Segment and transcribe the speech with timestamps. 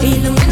[0.00, 0.45] Que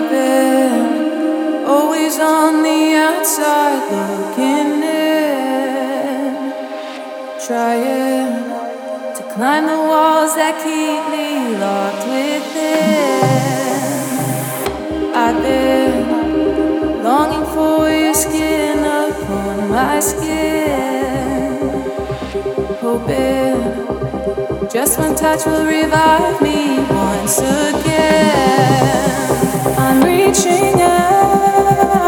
[0.00, 6.52] I've been always on the outside looking in,
[7.44, 8.44] trying
[9.16, 13.24] to climb the walls that keep me locked within.
[15.16, 21.58] I've been longing for your skin upon my skin,
[22.78, 28.38] hoping just one touch will revive me once again.
[29.90, 32.07] I'm reaching out.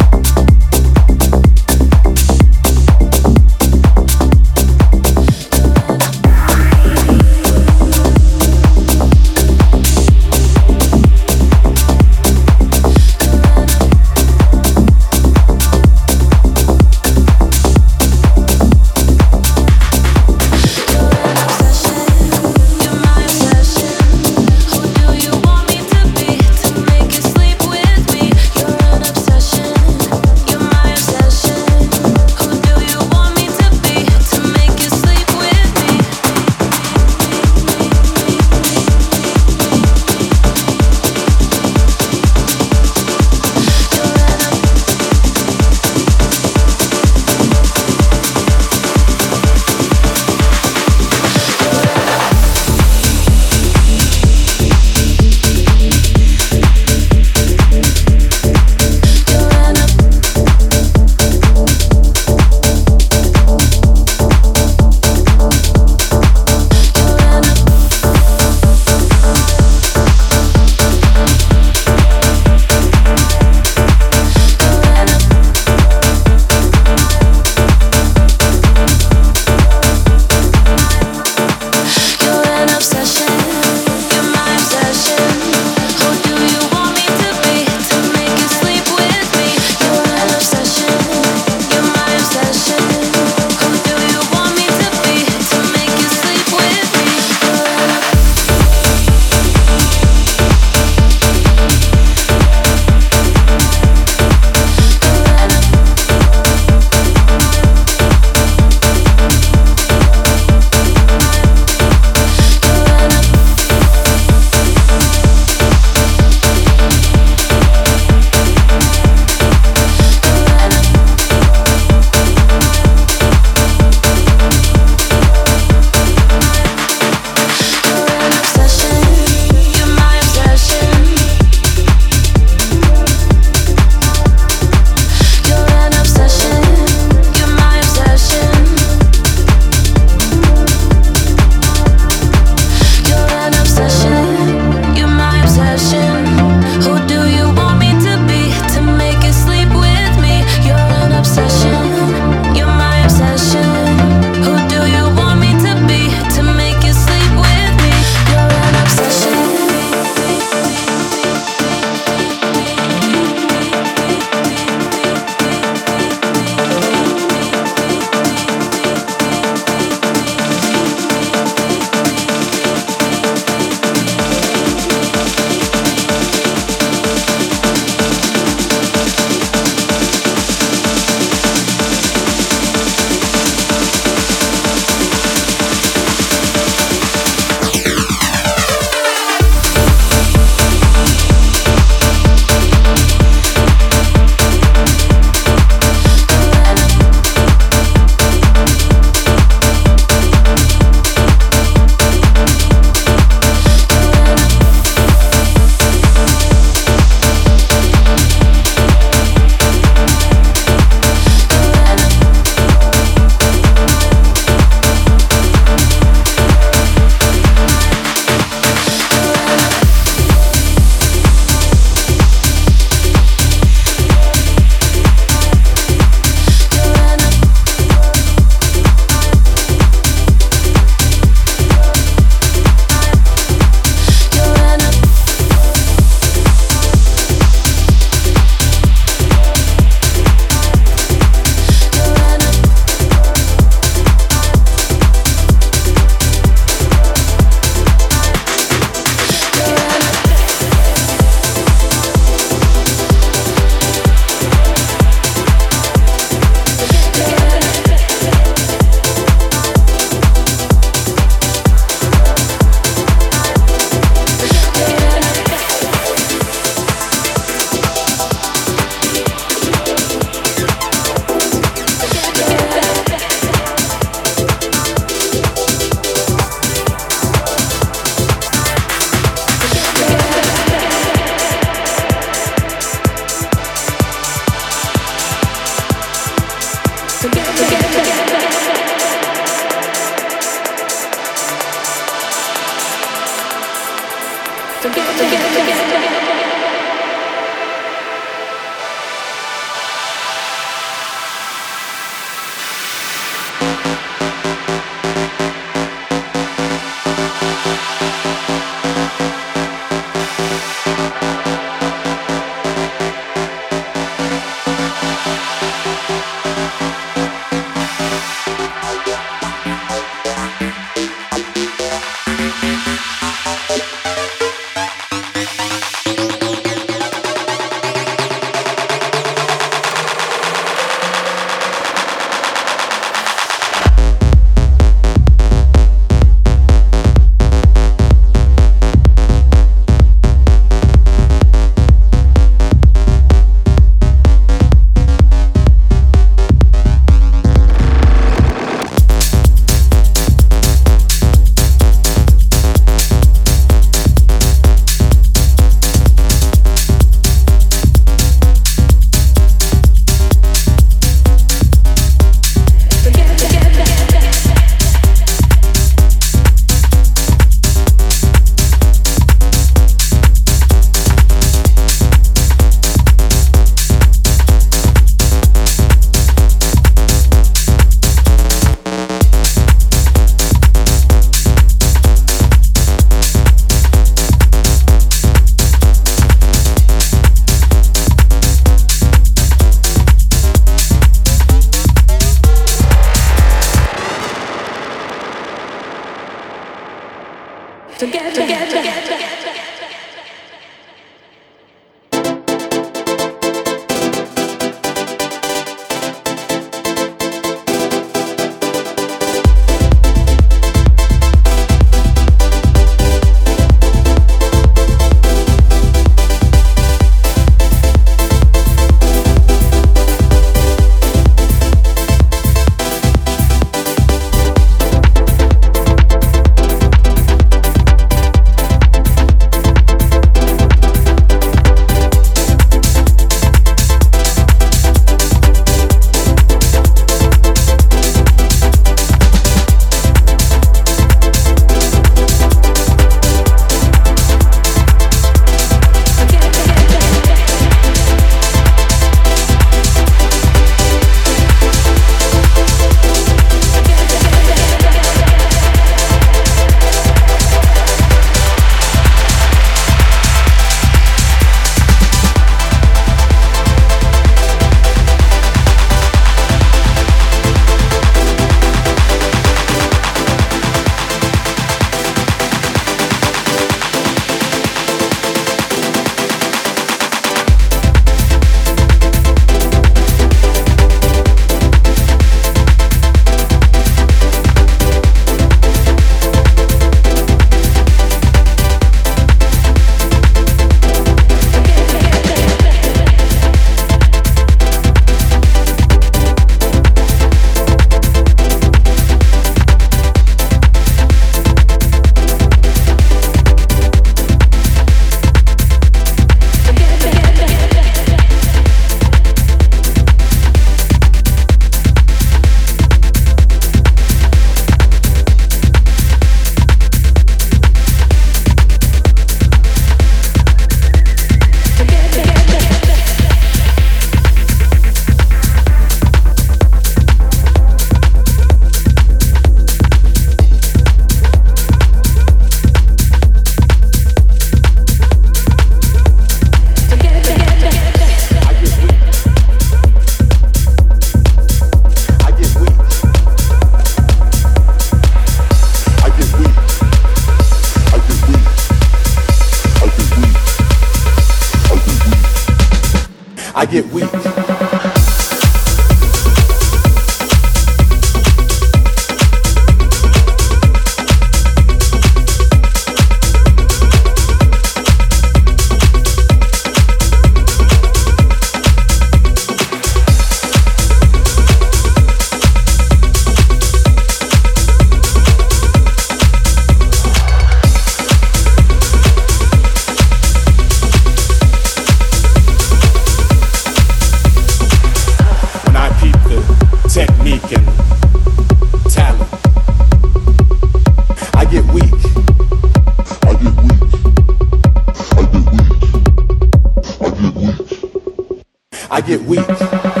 [599.07, 600.00] Love,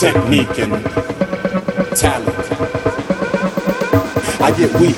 [0.00, 0.72] technique and
[1.94, 2.34] talent.
[4.40, 4.96] I get weak.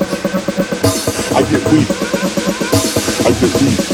[1.33, 1.89] I get weak.
[3.27, 3.92] I get weak.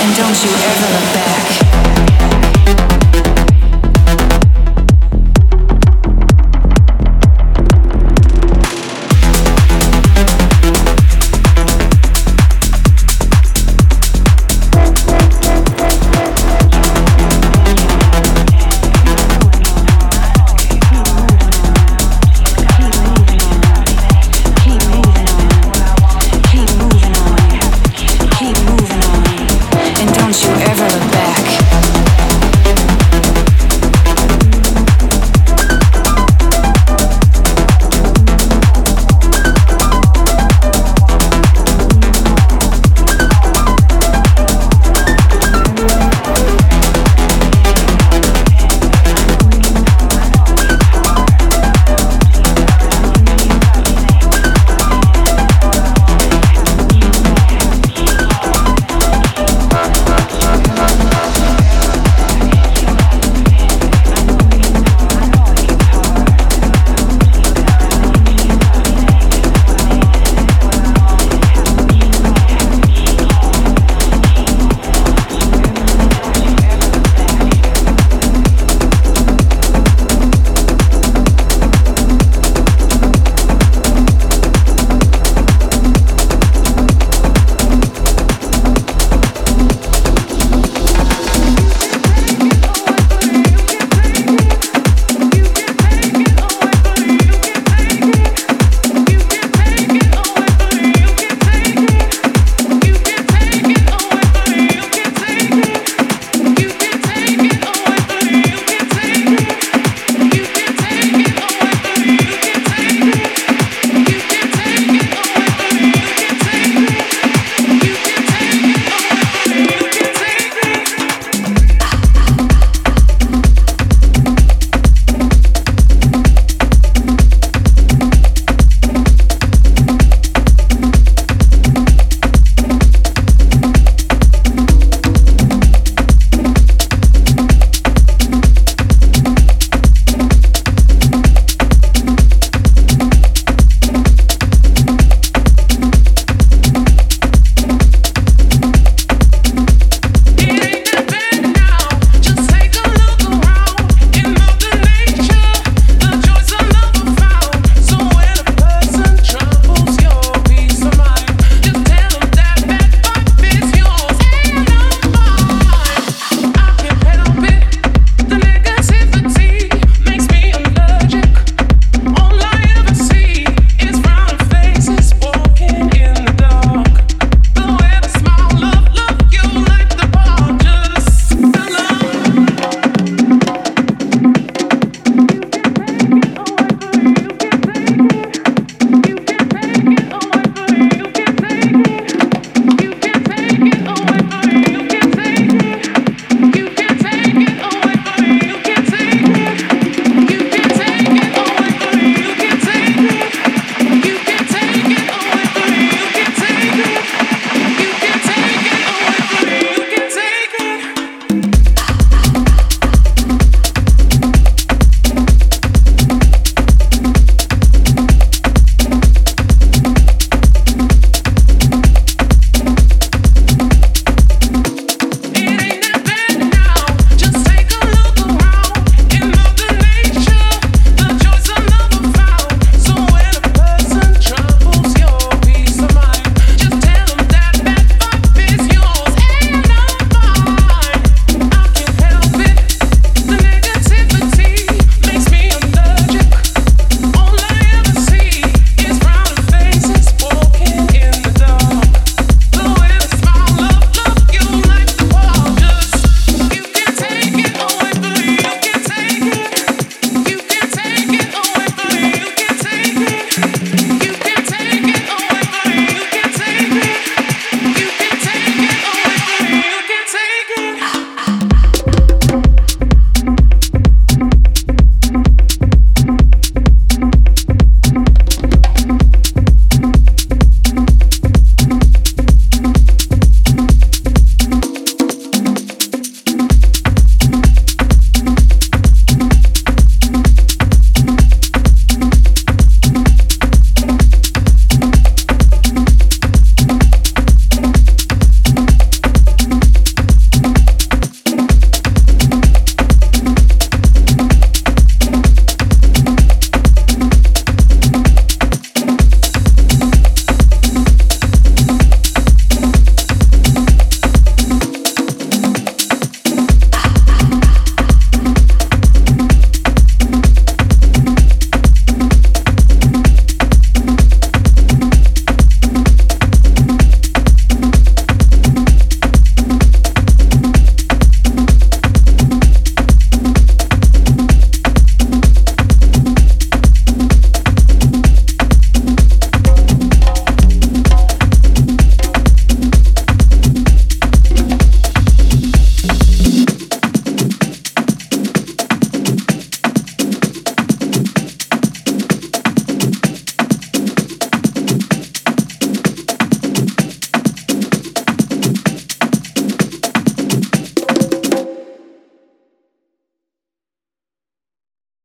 [0.00, 1.63] And don't you ever look back.